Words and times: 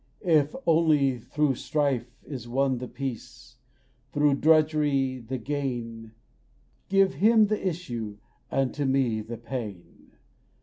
If 0.25 0.55
only 0.65 1.19
through 1.19 1.49
the 1.49 1.55
strife 1.57 2.23
Is 2.25 2.47
won 2.47 2.79
the 2.79 2.87
peace, 2.87 3.57
through 4.13 4.37
drudgery 4.37 5.19
the 5.19 5.37
gain, 5.37 6.13
Give 6.89 7.13
him 7.13 7.45
the 7.45 7.67
issue, 7.67 8.17
and 8.49 8.73
to 8.73 8.87
me 8.87 9.21
the 9.21 9.37
pain!" 9.37 10.13